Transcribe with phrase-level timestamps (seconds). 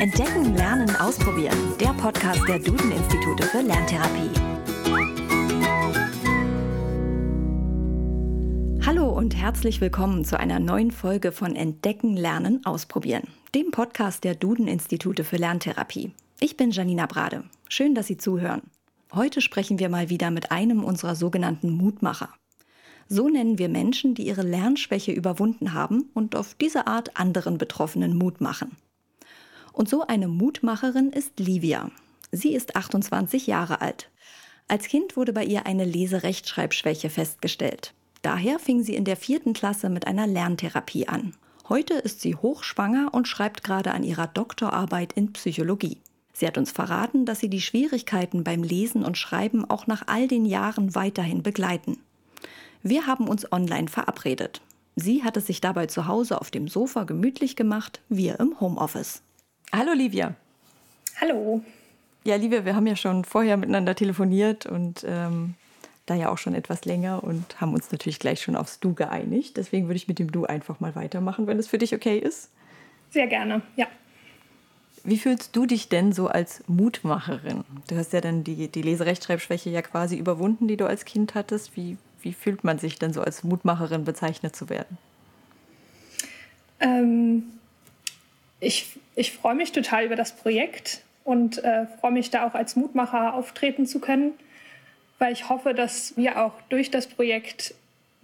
[0.00, 1.58] Entdecken, Lernen, Ausprobieren.
[1.80, 4.30] Der Podcast der Duden-Institute für Lerntherapie.
[8.86, 13.24] Hallo und herzlich willkommen zu einer neuen Folge von Entdecken, Lernen, Ausprobieren,
[13.56, 16.12] dem Podcast der Duden-Institute für Lerntherapie.
[16.38, 17.42] Ich bin Janina Brade.
[17.68, 18.62] Schön, dass Sie zuhören.
[19.12, 22.28] Heute sprechen wir mal wieder mit einem unserer sogenannten Mutmacher.
[23.08, 28.16] So nennen wir Menschen, die ihre Lernschwäche überwunden haben und auf diese Art anderen Betroffenen
[28.16, 28.76] Mut machen.
[29.78, 31.92] Und so eine Mutmacherin ist Livia.
[32.32, 34.10] Sie ist 28 Jahre alt.
[34.66, 37.94] Als Kind wurde bei ihr eine Leserechtschreibschwäche festgestellt.
[38.22, 41.32] Daher fing sie in der vierten Klasse mit einer Lerntherapie an.
[41.68, 45.98] Heute ist sie hochschwanger und schreibt gerade an ihrer Doktorarbeit in Psychologie.
[46.32, 50.26] Sie hat uns verraten, dass sie die Schwierigkeiten beim Lesen und Schreiben auch nach all
[50.26, 51.98] den Jahren weiterhin begleiten.
[52.82, 54.60] Wir haben uns online verabredet.
[54.96, 59.22] Sie hat es sich dabei zu Hause auf dem Sofa gemütlich gemacht, wir im Homeoffice.
[59.72, 60.34] Hallo Livia.
[61.20, 61.62] Hallo.
[62.24, 65.54] Ja, Livia, wir haben ja schon vorher miteinander telefoniert und ähm,
[66.06, 69.56] da ja auch schon etwas länger und haben uns natürlich gleich schon aufs Du geeinigt.
[69.56, 72.50] Deswegen würde ich mit dem Du einfach mal weitermachen, wenn es für dich okay ist.
[73.10, 73.86] Sehr gerne, ja.
[75.04, 77.64] Wie fühlst du dich denn so als Mutmacherin?
[77.88, 81.76] Du hast ja dann die, die Leserechtschreibschwäche ja quasi überwunden, die du als Kind hattest.
[81.76, 84.98] Wie, wie fühlt man sich denn so als Mutmacherin bezeichnet zu werden?
[86.80, 87.44] Ähm,
[88.60, 92.76] ich, ich freue mich total über das Projekt und äh, freue mich da auch als
[92.76, 94.32] Mutmacher auftreten zu können,
[95.18, 97.74] weil ich hoffe, dass wir auch durch das Projekt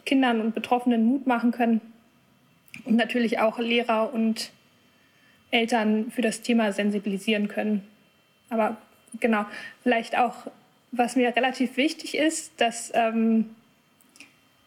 [0.05, 1.81] Kindern und Betroffenen Mut machen können
[2.85, 4.51] und natürlich auch Lehrer und
[5.51, 7.87] Eltern für das Thema sensibilisieren können.
[8.51, 8.77] Aber
[9.21, 9.47] genau,
[9.83, 10.35] vielleicht auch,
[10.91, 13.55] was mir relativ wichtig ist, dass, ähm,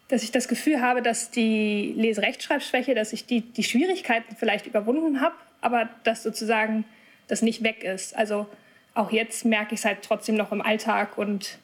[0.08, 5.20] dass ich das Gefühl habe, dass die Leserechtschreibschwäche, dass ich die, die Schwierigkeiten vielleicht überwunden
[5.20, 6.84] habe aber dass sozusagen
[7.26, 8.16] das nicht weg ist.
[8.16, 8.46] Also
[8.94, 11.58] auch jetzt merke ich es halt trotzdem noch im Alltag und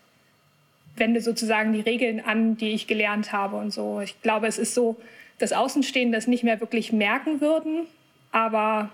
[0.96, 4.00] wende sozusagen die Regeln an, die ich gelernt habe und so.
[4.00, 4.96] Ich glaube, es ist so,
[5.38, 7.86] dass Außenstehende das nicht mehr wirklich merken würden,
[8.30, 8.90] aber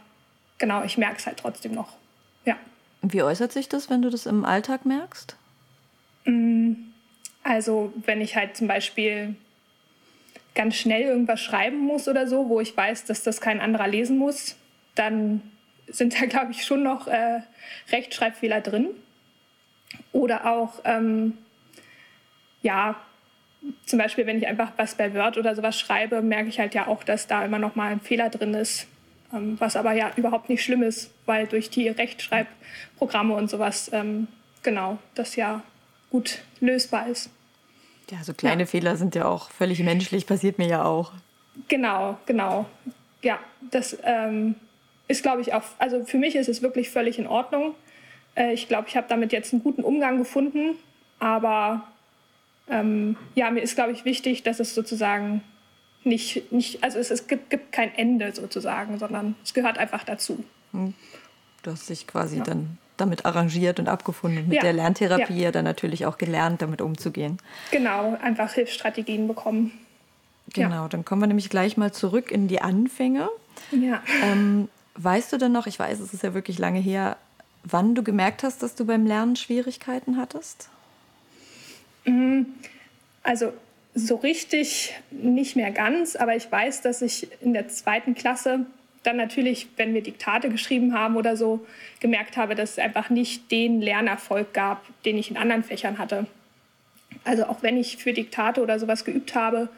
[0.58, 1.96] genau, ich merke es halt trotzdem noch.
[2.44, 2.56] Ja.
[3.02, 5.36] Wie äußert sich das, wenn du das im Alltag merkst?
[6.24, 6.72] Mm,
[7.42, 9.34] also, wenn ich halt zum Beispiel
[10.54, 14.18] ganz schnell irgendwas schreiben muss oder so, wo ich weiß, dass das kein anderer lesen
[14.18, 14.56] muss,
[15.00, 15.42] dann
[15.88, 17.40] sind da, glaube ich, schon noch äh,
[17.90, 18.88] Rechtschreibfehler drin.
[20.12, 21.38] Oder auch, ähm,
[22.62, 22.94] ja,
[23.86, 26.86] zum Beispiel, wenn ich einfach was bei Word oder sowas schreibe, merke ich halt ja
[26.86, 28.86] auch, dass da immer noch mal ein Fehler drin ist.
[29.32, 34.28] Ähm, was aber ja überhaupt nicht schlimm ist, weil durch die Rechtschreibprogramme und sowas, ähm,
[34.62, 35.62] genau, das ja
[36.10, 37.30] gut lösbar ist.
[38.10, 38.66] Ja, so kleine ja.
[38.66, 41.12] Fehler sind ja auch völlig menschlich, passiert mir ja auch.
[41.68, 42.66] Genau, genau.
[43.22, 43.38] Ja,
[43.70, 44.56] das ähm,
[45.10, 47.74] ist, glaube ich, auch, also für mich ist es wirklich völlig in Ordnung.
[48.36, 50.76] Äh, ich glaube, ich habe damit jetzt einen guten Umgang gefunden,
[51.18, 51.82] aber
[52.68, 55.42] ähm, ja, mir ist, glaube ich, wichtig, dass es sozusagen
[56.04, 60.44] nicht, nicht also es, es gibt, gibt, kein Ende sozusagen, sondern es gehört einfach dazu.
[60.72, 60.94] Hm.
[61.62, 62.44] Du hast dich quasi ja.
[62.44, 64.46] dann damit arrangiert und abgefunden.
[64.46, 64.62] Mit ja.
[64.62, 65.50] der Lerntherapie ja.
[65.50, 67.38] dann natürlich auch gelernt, damit umzugehen.
[67.72, 69.72] Genau, einfach Hilfsstrategien bekommen.
[70.54, 73.28] Genau, dann kommen wir nämlich gleich mal zurück in die Anfänge.
[73.72, 74.02] Ja.
[74.22, 74.68] Ähm,
[75.02, 77.16] Weißt du denn noch, ich weiß, es ist ja wirklich lange her,
[77.64, 80.68] wann du gemerkt hast, dass du beim Lernen Schwierigkeiten hattest?
[82.04, 82.46] Mhm.
[83.22, 83.54] Also
[83.94, 88.66] so richtig nicht mehr ganz, aber ich weiß, dass ich in der zweiten Klasse
[89.02, 91.66] dann natürlich, wenn wir Diktate geschrieben haben oder so,
[92.00, 96.26] gemerkt habe, dass es einfach nicht den Lernerfolg gab, den ich in anderen Fächern hatte.
[97.24, 99.70] Also auch wenn ich für Diktate oder sowas geübt habe,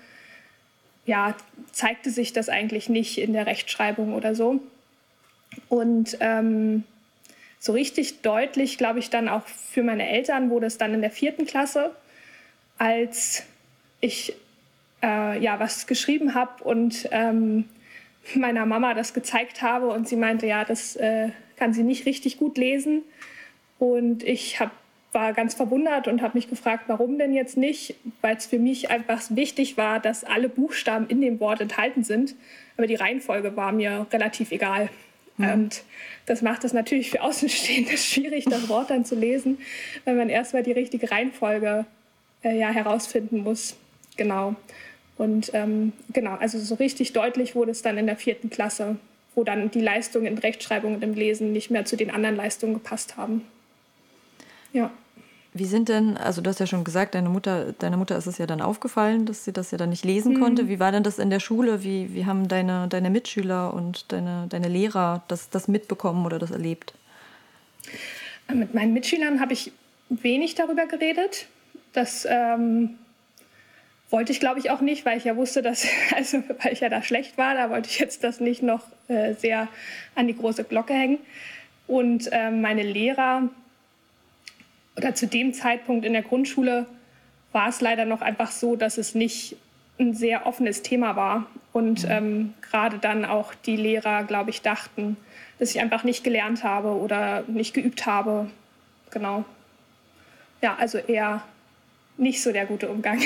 [1.06, 1.37] ja,
[1.71, 4.61] zeigte sich das eigentlich nicht in der Rechtschreibung oder so.
[5.68, 6.84] Und ähm,
[7.58, 11.10] so richtig deutlich, glaube ich, dann auch für meine Eltern wurde es dann in der
[11.10, 11.94] vierten Klasse,
[12.78, 13.44] als
[14.00, 14.34] ich
[15.02, 17.66] äh, ja was geschrieben habe und ähm,
[18.34, 22.38] meiner Mama das gezeigt habe und sie meinte, ja, das äh, kann sie nicht richtig
[22.38, 23.02] gut lesen.
[23.78, 24.70] Und ich hab,
[25.12, 28.90] war ganz verwundert und habe mich gefragt, warum denn jetzt nicht, weil es für mich
[28.90, 32.34] einfach wichtig war, dass alle Buchstaben in dem Wort enthalten sind.
[32.76, 34.88] Aber die Reihenfolge war mir relativ egal.
[35.37, 35.50] Mhm.
[35.50, 35.82] Und
[36.26, 39.58] das macht es natürlich für Außenstehende schwierig, das Wort dann zu lesen,
[40.05, 41.84] wenn man erstmal die richtige Reihenfolge
[42.44, 43.76] äh, ja, herausfinden muss.
[44.17, 44.55] Genau.
[45.19, 48.96] Und ähm, genau, also so richtig deutlich wurde es dann in der vierten Klasse,
[49.34, 52.75] wo dann die Leistungen in Rechtschreibung und im Lesen nicht mehr zu den anderen Leistungen
[52.75, 53.44] gepasst haben.
[54.73, 54.90] Ja.
[55.54, 58.38] Wie sind denn, also du hast ja schon gesagt, deine Mutter, deiner Mutter ist es
[58.38, 60.40] ja dann aufgefallen, dass sie das ja dann nicht lesen mhm.
[60.40, 60.69] konnte.
[60.69, 61.82] Wie war denn das in der Schule?
[61.82, 66.50] Wie, wie haben deine, deine Mitschüler und deine, deine Lehrer das, das mitbekommen oder das
[66.50, 66.94] erlebt?
[68.52, 69.72] Mit meinen Mitschülern habe ich
[70.08, 71.46] wenig darüber geredet.
[71.93, 72.98] Das ähm,
[74.08, 76.88] wollte ich, glaube ich, auch nicht, weil ich ja wusste, dass, also weil ich ja
[76.88, 79.69] da schlecht war, da wollte ich jetzt das nicht noch äh, sehr
[80.14, 81.19] an die große Glocke hängen.
[81.87, 83.50] Und äh, meine Lehrer
[84.97, 86.87] oder zu dem Zeitpunkt in der Grundschule
[87.53, 89.56] war es leider noch einfach so, dass es nicht
[89.99, 91.47] ein sehr offenes Thema war.
[91.73, 92.11] Und mhm.
[92.11, 95.17] ähm, gerade dann auch die Lehrer, glaube ich, dachten,
[95.59, 98.50] dass ich einfach nicht gelernt habe oder nicht geübt habe.
[99.11, 99.44] Genau.
[100.61, 101.43] Ja, also eher
[102.17, 103.21] nicht so der gute Umgang.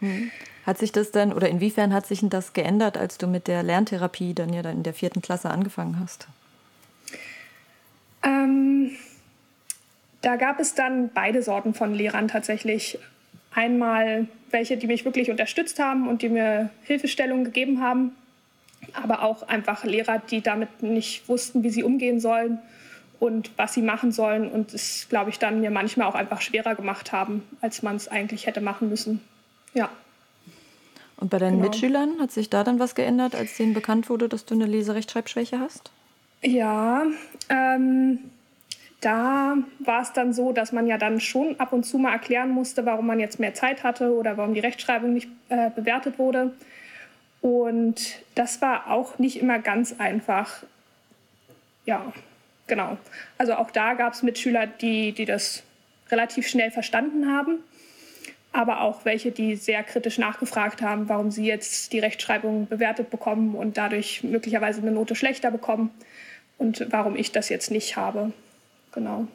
[0.00, 0.30] Mhm.
[0.66, 4.32] Hat sich das dann oder inwiefern hat sich das geändert, als du mit der Lerntherapie
[4.32, 6.28] dann ja dann in der vierten Klasse angefangen hast?
[8.22, 8.92] Ähm,
[10.22, 12.98] da gab es dann beide Sorten von Lehrern tatsächlich.
[13.54, 18.12] Einmal welche, die mich wirklich unterstützt haben und die mir Hilfestellungen gegeben haben,
[18.94, 22.58] aber auch einfach Lehrer, die damit nicht wussten, wie sie umgehen sollen
[23.20, 26.74] und was sie machen sollen und es, glaube ich, dann mir manchmal auch einfach schwerer
[26.74, 29.20] gemacht haben, als man es eigentlich hätte machen müssen.
[29.74, 29.90] Ja.
[31.16, 31.68] Und bei deinen genau.
[31.68, 35.60] Mitschülern hat sich da dann was geändert, als denen bekannt wurde, dass du eine Leserechtschreibschwäche
[35.60, 35.92] hast?
[36.42, 37.04] Ja,
[37.48, 38.18] ähm,
[39.02, 42.50] da war es dann so, dass man ja dann schon ab und zu mal erklären
[42.50, 46.52] musste, warum man jetzt mehr Zeit hatte oder warum die Rechtschreibung nicht äh, bewertet wurde.
[47.40, 50.62] Und das war auch nicht immer ganz einfach.
[51.84, 52.12] Ja,
[52.68, 52.96] genau.
[53.38, 55.64] Also auch da gab es Mitschüler, die, die das
[56.12, 57.58] relativ schnell verstanden haben,
[58.52, 63.56] aber auch welche, die sehr kritisch nachgefragt haben, warum sie jetzt die Rechtschreibung bewertet bekommen
[63.56, 65.90] und dadurch möglicherweise eine Note schlechter bekommen
[66.56, 68.32] und warum ich das jetzt nicht habe
[68.92, 69.26] genau.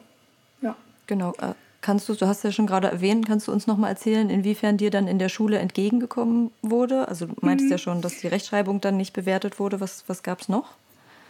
[0.60, 0.76] Ja.
[1.06, 1.32] Genau.
[1.40, 4.30] Äh, kannst du, du hast ja schon gerade erwähnt, kannst du uns noch mal erzählen,
[4.30, 7.08] inwiefern dir dann in der Schule entgegengekommen wurde?
[7.08, 7.72] Also du meintest mhm.
[7.72, 9.80] ja schon, dass die Rechtschreibung dann nicht bewertet wurde.
[9.80, 10.74] Was, was gab es noch?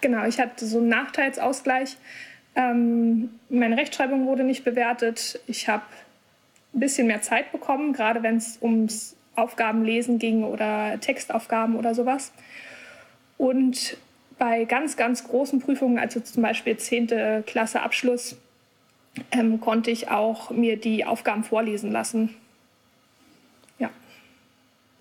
[0.01, 1.97] Genau, ich hatte so einen Nachteilsausgleich.
[2.55, 5.41] Ähm, meine Rechtschreibung wurde nicht bewertet.
[5.47, 5.85] Ich habe
[6.75, 12.33] ein bisschen mehr Zeit bekommen, gerade wenn es ums Aufgabenlesen ging oder Textaufgaben oder sowas.
[13.37, 13.97] Und
[14.39, 17.45] bei ganz, ganz großen Prüfungen, also zum Beispiel 10.
[17.45, 18.37] Klasse Abschluss,
[19.33, 22.35] ähm, konnte ich auch mir die Aufgaben vorlesen lassen.
[23.79, 23.91] Ja,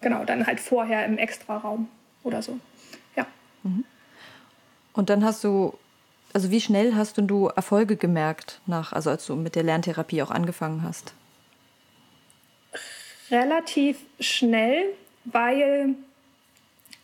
[0.01, 1.87] genau, dann halt vorher im Extraraum
[2.23, 2.59] oder so.
[3.15, 3.25] Ja.
[3.63, 3.85] Mhm.
[4.93, 5.77] Und dann hast du,
[6.33, 10.31] also wie schnell hast du Erfolge gemerkt, nach, also als du mit der Lerntherapie auch
[10.31, 11.13] angefangen hast?
[13.29, 14.85] Relativ schnell,
[15.25, 15.95] weil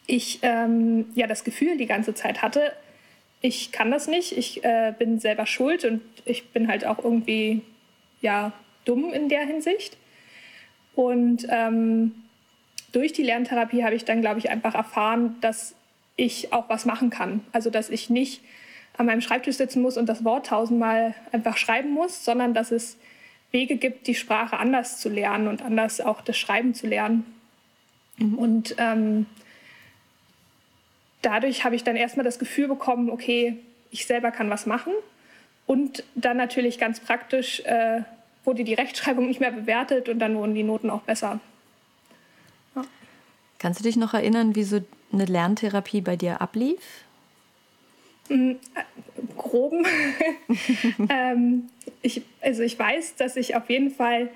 [0.07, 2.73] ich ähm, ja das Gefühl die ganze Zeit hatte,
[3.41, 7.61] ich kann das nicht, ich äh, bin selber schuld und ich bin halt auch irgendwie
[8.21, 8.53] ja
[8.85, 9.97] dumm in der Hinsicht.
[10.95, 12.13] Und ähm,
[12.91, 15.75] durch die Lerntherapie habe ich dann, glaube ich, einfach erfahren, dass
[16.15, 17.41] ich auch was machen kann.
[17.51, 18.41] Also dass ich nicht
[18.95, 22.97] an meinem Schreibtisch sitzen muss und das Wort tausendmal einfach schreiben muss, sondern dass es
[23.51, 27.25] Wege gibt, die Sprache anders zu lernen und anders auch das Schreiben zu lernen.
[28.19, 29.25] Und ähm,
[31.23, 33.57] dadurch habe ich dann erstmal das Gefühl bekommen, okay,
[33.89, 34.93] ich selber kann was machen.
[35.65, 38.01] Und dann natürlich ganz praktisch äh,
[38.43, 41.39] wurde die Rechtschreibung nicht mehr bewertet und dann wurden die Noten auch besser.
[42.75, 42.83] Ja.
[43.59, 44.81] Kannst du dich noch erinnern, wie so
[45.11, 46.79] eine Lerntherapie bei dir ablief?
[48.29, 48.59] Mhm,
[49.37, 49.85] groben.
[51.09, 51.69] ähm,
[52.01, 54.29] ich, also ich weiß, dass ich auf jeden Fall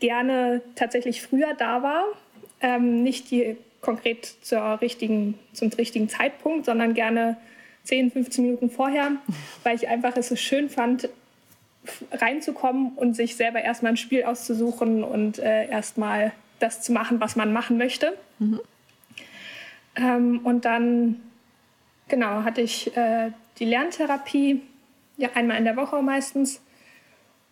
[0.00, 2.04] gerne tatsächlich früher da war.
[2.60, 7.36] Ähm, nicht die konkret zur richtigen, zum richtigen Zeitpunkt, sondern gerne
[7.84, 9.12] 10, 15 Minuten vorher,
[9.64, 11.10] weil ich einfach es so schön fand,
[12.12, 17.34] reinzukommen und sich selber erstmal ein Spiel auszusuchen und äh, erstmal das zu machen, was
[17.34, 18.16] man machen möchte.
[18.38, 18.60] Mhm.
[19.96, 21.20] Ähm, und dann,
[22.06, 24.62] genau, hatte ich äh, die Lerntherapie,
[25.16, 26.62] ja, einmal in der Woche meistens.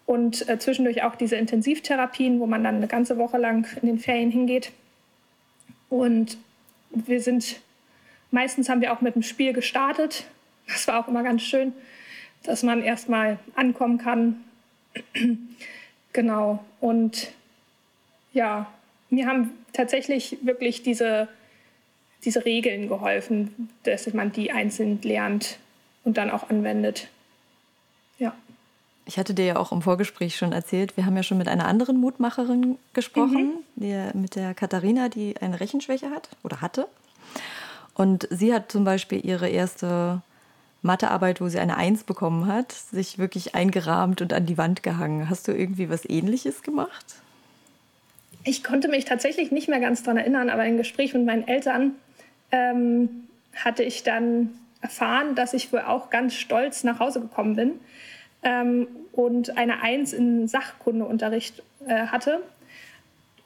[0.06, 3.98] Und äh, zwischendurch auch diese Intensivtherapien, wo man dann eine ganze Woche lang in den
[3.98, 4.72] Ferien hingeht.
[5.90, 6.38] Und
[6.90, 7.60] wir sind,
[8.30, 10.24] meistens haben wir auch mit dem Spiel gestartet.
[10.66, 11.72] Das war auch immer ganz schön,
[12.44, 14.42] dass man erstmal ankommen kann.
[16.12, 16.64] genau.
[16.80, 17.32] Und
[18.32, 18.72] ja,
[19.10, 21.28] mir haben tatsächlich wirklich diese,
[22.24, 25.58] diese Regeln geholfen, dass man die einzeln lernt
[26.04, 27.08] und dann auch anwendet.
[29.06, 31.66] Ich hatte dir ja auch im Vorgespräch schon erzählt, wir haben ja schon mit einer
[31.66, 33.82] anderen Mutmacherin gesprochen, mhm.
[33.82, 36.86] die, mit der Katharina, die eine Rechenschwäche hat oder hatte.
[37.94, 40.22] Und sie hat zum Beispiel ihre erste
[40.82, 45.28] Mathearbeit, wo sie eine Eins bekommen hat, sich wirklich eingerahmt und an die Wand gehangen.
[45.28, 47.04] Hast du irgendwie was Ähnliches gemacht?
[48.44, 51.92] Ich konnte mich tatsächlich nicht mehr ganz daran erinnern, aber im Gespräch mit meinen Eltern
[52.52, 57.72] ähm, hatte ich dann erfahren, dass ich wohl auch ganz stolz nach Hause gekommen bin
[58.42, 62.40] ähm, und eine Eins in Sachkundeunterricht äh, hatte.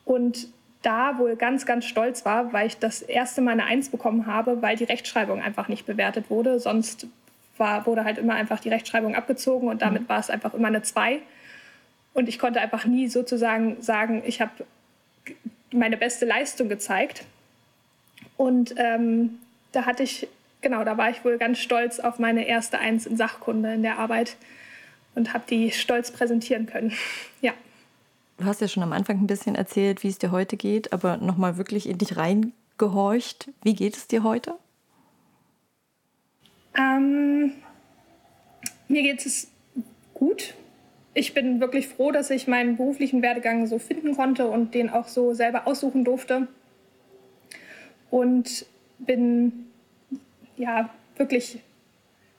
[0.05, 0.49] Und
[0.83, 4.61] da wohl ganz, ganz stolz war, weil ich das erste Mal eine Eins bekommen habe,
[4.61, 6.61] weil die Rechtschreibung einfach nicht bewertet wurde.
[6.61, 7.07] Sonst
[7.57, 10.09] war, wurde halt immer einfach die Rechtschreibung abgezogen und damit mhm.
[10.09, 11.21] war es einfach immer eine Zwei.
[12.13, 14.53] Und ich konnte einfach nie sozusagen sagen, ich habe
[15.73, 17.25] meine beste Leistung gezeigt.
[18.37, 19.39] Und ähm,
[19.73, 20.29] da hatte ich,
[20.61, 23.99] genau, da war ich wohl ganz stolz auf meine erste Eins in Sachkunde in der
[23.99, 24.37] Arbeit
[25.15, 26.93] und habe die stolz präsentieren können.
[27.41, 27.53] ja.
[28.39, 31.19] Du hast ja schon am Anfang ein bisschen erzählt, wie es dir heute geht, aber
[31.19, 33.49] nochmal wirklich in dich reingehorcht.
[33.63, 34.55] Wie geht es dir heute?
[36.77, 37.53] Ähm,
[38.89, 39.49] mir geht es
[40.15, 40.55] gut.
[41.15, 45.07] Ich bin wirklich froh, dass ich meinen beruflichen Werdegang so finden konnte und den auch
[45.07, 46.49] so selber aussuchen durfte.
[48.11, 48.67] Und
[48.99, 49.67] bin
[50.57, 51.61] ja wirklich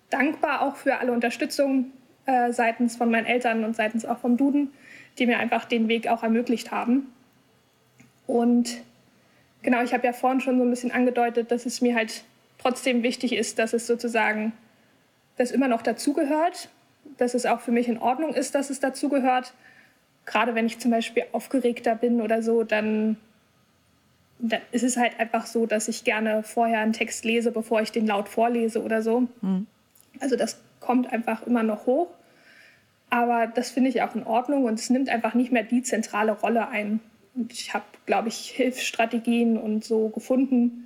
[0.09, 1.91] dankbar auch für alle Unterstützung
[2.25, 4.71] äh, seitens von meinen Eltern und seitens auch vom Duden,
[5.17, 7.13] die mir einfach den Weg auch ermöglicht haben.
[8.27, 8.81] Und
[9.61, 12.23] genau, ich habe ja vorhin schon so ein bisschen angedeutet, dass es mir halt
[12.57, 14.53] trotzdem wichtig ist, dass es sozusagen
[15.37, 16.69] das immer noch dazugehört,
[17.17, 19.53] dass es auch für mich in Ordnung ist, dass es dazugehört.
[20.25, 23.17] Gerade wenn ich zum Beispiel aufgeregter bin oder so, dann,
[24.39, 27.91] dann ist es halt einfach so, dass ich gerne vorher einen Text lese, bevor ich
[27.91, 29.27] den laut vorlese oder so.
[29.41, 29.67] Mhm.
[30.19, 32.07] Also das kommt einfach immer noch hoch.
[33.09, 36.31] Aber das finde ich auch in Ordnung und es nimmt einfach nicht mehr die zentrale
[36.31, 36.99] Rolle ein.
[37.35, 40.85] Und ich habe, glaube ich, Hilfsstrategien und so gefunden,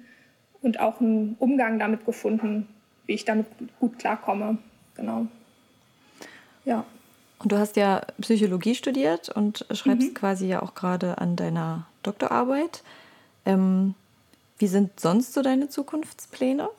[0.62, 2.68] und auch einen Umgang damit gefunden,
[3.06, 3.48] wie ich damit
[3.79, 4.58] gut klarkomme.
[4.96, 5.27] Genau.
[6.65, 6.86] Ja.
[7.39, 10.13] Und du hast ja Psychologie studiert und schreibst mhm.
[10.13, 12.84] quasi ja auch gerade an deiner Doktorarbeit.
[13.46, 13.96] Ähm,
[14.58, 16.70] wie sind sonst so deine Zukunftspläne?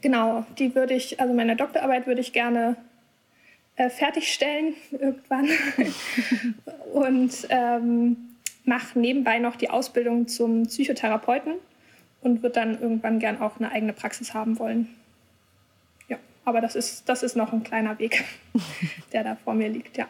[0.00, 2.76] Genau, die würde ich, also meine Doktorarbeit würde ich gerne
[3.76, 5.48] äh, fertigstellen irgendwann.
[6.92, 8.16] und ähm,
[8.64, 11.54] mache nebenbei noch die Ausbildung zum Psychotherapeuten
[12.20, 14.88] und wird dann irgendwann gern auch eine eigene Praxis haben wollen.
[16.08, 18.24] Ja, aber das ist, das ist noch ein kleiner Weg,
[19.12, 20.06] der da vor mir liegt, ja.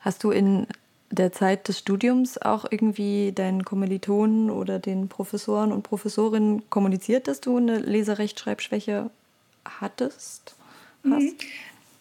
[0.00, 0.66] Hast du in
[1.10, 7.40] der Zeit des Studiums auch irgendwie deinen Kommilitonen oder den Professoren und Professorinnen kommuniziert, dass
[7.40, 9.10] du eine Leserechtschreibschwäche
[9.64, 10.54] hattest?
[11.02, 11.34] Mhm.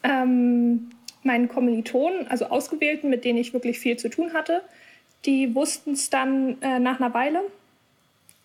[0.04, 0.90] Ähm,
[1.24, 4.62] meinen Kommilitonen, also Ausgewählten, mit denen ich wirklich viel zu tun hatte,
[5.26, 7.42] die wussten es dann äh, nach einer Weile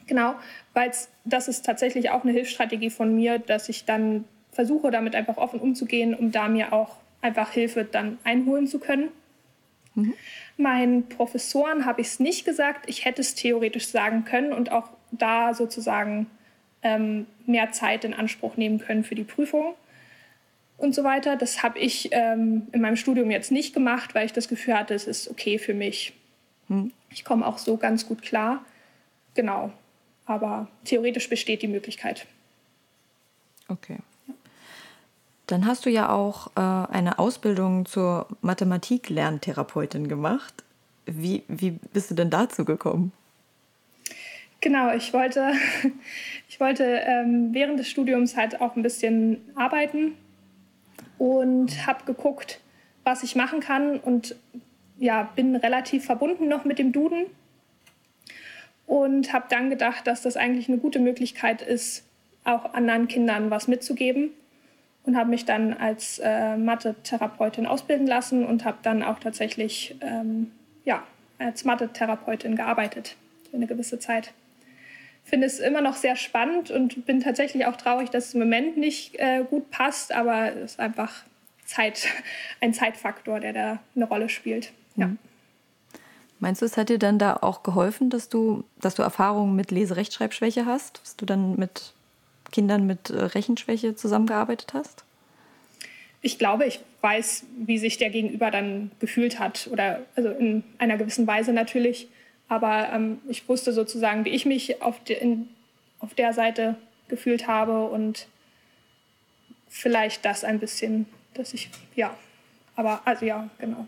[0.07, 0.35] Genau,
[0.75, 0.93] weil
[1.25, 5.61] das ist tatsächlich auch eine Hilfsstrategie von mir, dass ich dann versuche, damit einfach offen
[5.61, 9.09] umzugehen, um da mir auch einfach Hilfe dann einholen zu können.
[9.95, 10.15] Mhm.
[10.57, 12.89] Meinen Professoren habe ich es nicht gesagt.
[12.89, 16.27] Ich hätte es theoretisch sagen können und auch da sozusagen
[16.83, 19.75] ähm, mehr Zeit in Anspruch nehmen können für die Prüfung
[20.79, 21.37] und so weiter.
[21.37, 24.95] Das habe ich ähm, in meinem Studium jetzt nicht gemacht, weil ich das Gefühl hatte,
[24.95, 26.13] es ist okay für mich.
[26.69, 26.93] Mhm.
[27.11, 28.65] Ich komme auch so ganz gut klar.
[29.35, 29.73] Genau.
[30.27, 32.27] Aber theoretisch besteht die Möglichkeit.
[33.69, 33.99] Okay.
[35.53, 40.65] Dann hast du ja auch äh, eine Ausbildung zur Mathematik-Lerntherapeutin gemacht.
[41.05, 43.13] Wie, wie bist du denn dazu gekommen?
[44.63, 45.53] Genau, ich wollte,
[46.49, 50.15] ich wollte ähm, während des Studiums halt auch ein bisschen arbeiten
[51.19, 52.59] und habe geguckt,
[53.05, 54.35] was ich machen kann und
[54.99, 57.27] ja, bin relativ verbunden noch mit dem Duden
[58.87, 62.05] und habe dann gedacht, dass das eigentlich eine gute Möglichkeit ist,
[62.45, 64.31] auch anderen Kindern was mitzugeben
[65.05, 70.53] und habe mich dann als äh, Mathe-Therapeutin ausbilden lassen und habe dann auch tatsächlich ähm,
[70.85, 71.03] ja,
[71.39, 73.17] als Mathe-Therapeutin gearbeitet
[73.51, 74.33] für eine gewisse Zeit.
[75.25, 78.77] Finde es immer noch sehr spannend und bin tatsächlich auch traurig, dass es im Moment
[78.77, 81.25] nicht äh, gut passt, aber es ist einfach
[81.65, 82.07] Zeit,
[82.61, 84.73] ein Zeitfaktor, der da eine Rolle spielt.
[84.97, 85.07] Ja.
[85.07, 85.19] Mhm.
[86.39, 89.71] Meinst du, es hat dir dann da auch geholfen, dass du, dass du Erfahrungen mit
[89.71, 91.95] Leserechtschreibschwäche hast, dass du dann mit
[92.53, 95.05] Kindern mit äh, Rechenschwäche zusammengearbeitet hast?
[96.21, 100.97] Ich glaube, ich weiß, wie sich der Gegenüber dann gefühlt hat oder also in einer
[100.97, 102.09] gewissen Weise natürlich.
[102.49, 105.49] Aber ähm, ich wusste sozusagen, wie ich mich auf, de, in,
[105.99, 106.77] auf der Seite
[107.09, 108.29] gefühlt habe und
[109.69, 112.17] vielleicht das ein bisschen, dass ich, ja,
[112.77, 113.87] aber also ja, genau.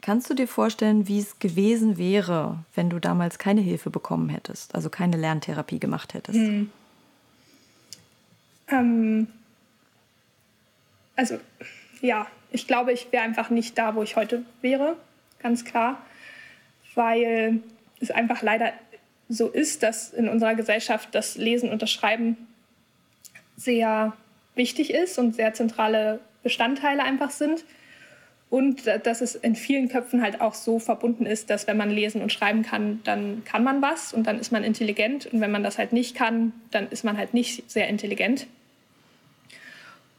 [0.00, 4.74] Kannst du dir vorstellen, wie es gewesen wäre, wenn du damals keine Hilfe bekommen hättest,
[4.74, 6.38] also keine Lerntherapie gemacht hättest?
[6.38, 6.70] Hm.
[8.68, 9.28] Ähm,
[11.16, 11.38] also
[12.00, 14.96] ja, ich glaube, ich wäre einfach nicht da, wo ich heute wäre,
[15.40, 16.00] ganz klar,
[16.94, 17.60] weil
[18.00, 18.72] es einfach leider
[19.28, 22.36] so ist, dass in unserer Gesellschaft das Lesen und das Schreiben
[23.56, 24.12] sehr
[24.54, 27.64] wichtig ist und sehr zentrale Bestandteile einfach sind.
[28.54, 32.22] Und dass es in vielen Köpfen halt auch so verbunden ist, dass wenn man lesen
[32.22, 35.26] und schreiben kann, dann kann man was und dann ist man intelligent.
[35.26, 38.46] Und wenn man das halt nicht kann, dann ist man halt nicht sehr intelligent.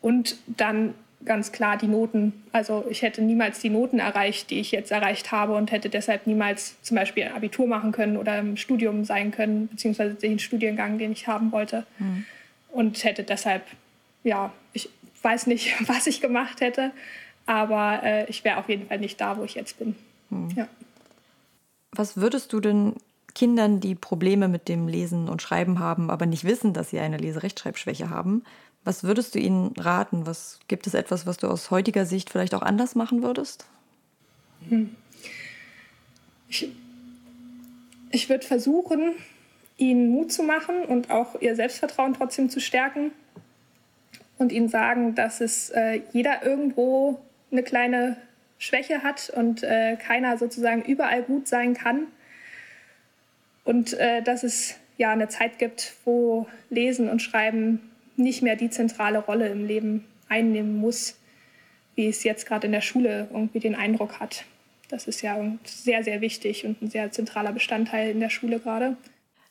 [0.02, 2.34] Und dann ganz klar die Noten.
[2.52, 6.28] Also ich hätte niemals die Noten erreicht, die ich jetzt erreicht habe und hätte deshalb
[6.28, 10.98] niemals zum Beispiel ein Abitur machen können oder im Studium sein können, beziehungsweise den Studiengang,
[10.98, 11.86] den ich haben wollte.
[12.00, 12.26] Mhm.
[12.68, 13.64] Und hätte deshalb,
[14.26, 14.90] ja, ich
[15.22, 16.92] weiß nicht, was ich gemacht hätte,
[17.46, 19.96] aber äh, ich wäre auf jeden Fall nicht da, wo ich jetzt bin.
[20.30, 20.50] Mhm.
[20.56, 20.68] Ja.
[21.92, 22.94] Was würdest du denn
[23.34, 27.18] Kindern, die Probleme mit dem Lesen und Schreiben haben, aber nicht wissen, dass sie eine
[27.18, 28.44] Leserechtschreibschwäche haben,
[28.86, 30.28] was würdest du ihnen raten?
[30.28, 33.66] Was gibt es etwas, was du aus heutiger Sicht vielleicht auch anders machen würdest?
[34.70, 34.96] Hm.
[36.48, 36.72] Ich,
[38.12, 39.14] ich würde versuchen,
[39.78, 43.12] ihnen Mut zu machen und auch ihr Selbstvertrauen trotzdem zu stärken
[44.38, 47.20] und ihnen sagen, dass es äh, jeder irgendwo
[47.52, 48.18] eine kleine
[48.58, 52.08] Schwäche hat und äh, keiner sozusagen überall gut sein kann
[53.64, 58.70] und äh, dass es ja eine Zeit gibt, wo Lesen und Schreiben nicht mehr die
[58.70, 61.18] zentrale Rolle im Leben einnehmen muss,
[61.96, 64.46] wie es jetzt gerade in der Schule irgendwie den Eindruck hat.
[64.90, 68.96] Das ist ja sehr, sehr wichtig und ein sehr zentraler Bestandteil in der Schule gerade.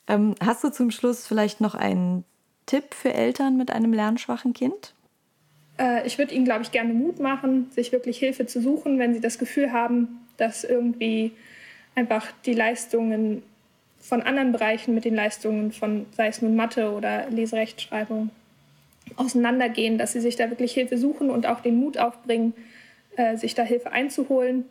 [0.07, 2.23] Ähm, hast du zum Schluss vielleicht noch einen
[2.65, 4.93] Tipp für Eltern mit einem lernschwachen Kind?
[5.77, 9.13] Äh, ich würde ihnen, glaube ich, gerne Mut machen, sich wirklich Hilfe zu suchen, wenn
[9.13, 11.31] sie das Gefühl haben, dass irgendwie
[11.95, 13.43] einfach die Leistungen
[13.99, 18.29] von anderen Bereichen mit den Leistungen von, sei es nun Mathe oder Leserechtschreibung,
[19.15, 22.53] auseinandergehen, dass sie sich da wirklich Hilfe suchen und auch den Mut aufbringen,
[23.15, 24.65] äh, sich da Hilfe einzuholen.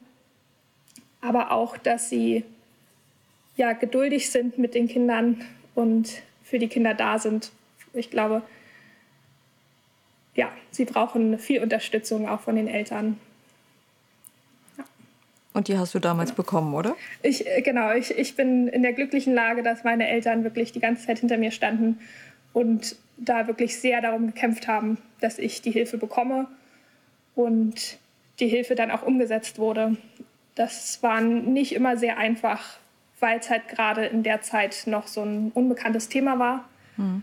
[1.20, 2.44] Aber auch, dass sie
[3.56, 5.42] ja, geduldig sind mit den Kindern
[5.74, 6.10] und
[6.42, 7.50] für die Kinder da sind.
[7.92, 8.42] Ich glaube,
[10.34, 13.18] ja, sie brauchen viel Unterstützung auch von den Eltern.
[14.76, 14.84] Ja.
[15.52, 16.36] Und die hast du damals genau.
[16.42, 16.96] bekommen, oder?
[17.22, 20.80] Ich, äh, genau, ich, ich bin in der glücklichen Lage, dass meine Eltern wirklich die
[20.80, 22.00] ganze Zeit hinter mir standen
[22.52, 26.48] und da wirklich sehr darum gekämpft haben, dass ich die Hilfe bekomme
[27.34, 27.98] und
[28.40, 29.96] die Hilfe dann auch umgesetzt wurde.
[30.56, 32.78] Das war nicht immer sehr einfach,
[33.20, 36.64] weil es halt gerade in der Zeit noch so ein unbekanntes Thema war.
[36.96, 37.22] Mhm.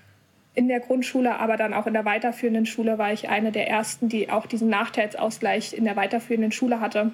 [0.53, 4.09] In der Grundschule, aber dann auch in der weiterführenden Schule war ich eine der ersten,
[4.09, 7.11] die auch diesen Nachteilsausgleich in der weiterführenden Schule hatte.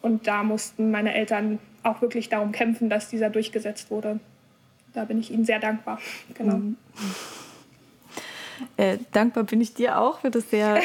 [0.00, 4.20] Und da mussten meine Eltern auch wirklich darum kämpfen, dass dieser durchgesetzt wurde.
[4.94, 6.00] Da bin ich ihnen sehr dankbar.
[6.34, 6.56] Genau.
[6.56, 6.76] Mhm.
[8.76, 10.80] Äh, dankbar bin ich dir auch für das sehr,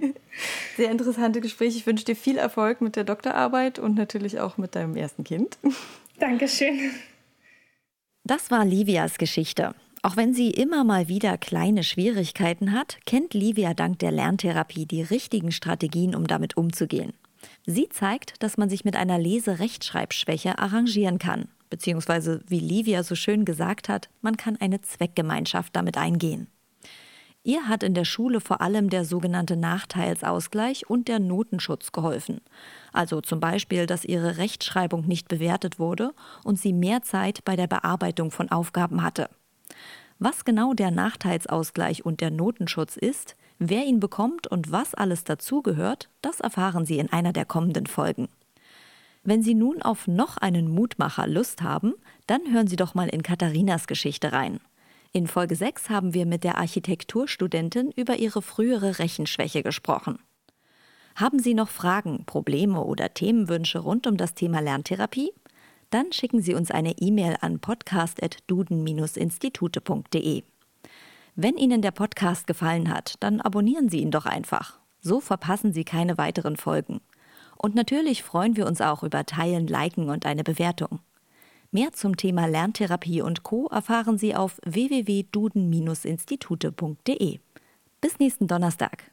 [0.76, 1.76] sehr interessante Gespräch.
[1.76, 5.58] Ich wünsche dir viel Erfolg mit der Doktorarbeit und natürlich auch mit deinem ersten Kind.
[6.18, 6.92] Dankeschön.
[8.24, 9.74] Das war Livias Geschichte.
[10.04, 15.02] Auch wenn sie immer mal wieder kleine Schwierigkeiten hat, kennt Livia dank der Lerntherapie die
[15.02, 17.12] richtigen Strategien, um damit umzugehen.
[17.66, 23.44] Sie zeigt, dass man sich mit einer Leserechtschreibschwäche arrangieren kann, beziehungsweise, wie Livia so schön
[23.44, 26.48] gesagt hat, man kann eine Zweckgemeinschaft damit eingehen.
[27.44, 32.40] Ihr hat in der Schule vor allem der sogenannte Nachteilsausgleich und der Notenschutz geholfen.
[32.92, 36.12] Also zum Beispiel, dass ihre Rechtschreibung nicht bewertet wurde
[36.44, 39.28] und sie mehr Zeit bei der Bearbeitung von Aufgaben hatte.
[40.24, 46.10] Was genau der Nachteilsausgleich und der Notenschutz ist, wer ihn bekommt und was alles dazugehört,
[46.20, 48.28] das erfahren Sie in einer der kommenden Folgen.
[49.24, 51.94] Wenn Sie nun auf noch einen Mutmacher Lust haben,
[52.28, 54.60] dann hören Sie doch mal in Katharinas Geschichte rein.
[55.10, 60.20] In Folge 6 haben wir mit der Architekturstudentin über ihre frühere Rechenschwäche gesprochen.
[61.16, 65.32] Haben Sie noch Fragen, Probleme oder Themenwünsche rund um das Thema Lerntherapie?
[65.92, 70.42] Dann schicken Sie uns eine E-Mail an podcast.duden-institute.de.
[71.34, 74.78] Wenn Ihnen der Podcast gefallen hat, dann abonnieren Sie ihn doch einfach.
[75.02, 77.02] So verpassen Sie keine weiteren Folgen.
[77.58, 81.00] Und natürlich freuen wir uns auch über Teilen, Liken und eine Bewertung.
[81.70, 83.66] Mehr zum Thema Lerntherapie und Co.
[83.66, 87.38] erfahren Sie auf www.duden-institute.de.
[88.00, 89.04] Bis nächsten Donnerstag.